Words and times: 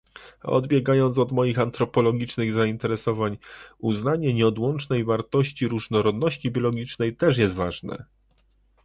A 0.43 0.47
odbiegając 0.51 1.17
od 1.17 1.31
moich 1.31 1.59
antropologicznych 1.59 2.53
zainteresowań, 2.53 3.37
uznanie 3.79 4.33
nieodłącznej 4.33 5.03
wartości 5.03 5.67
różnorodności 5.67 6.51
biologicznej 6.51 7.15
też 7.15 7.37
jest 7.37 7.55
ważne 7.55 8.05